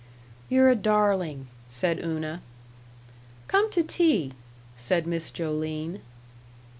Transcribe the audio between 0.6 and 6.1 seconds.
a darling," said Una. "Come to tea," said Miss Joline.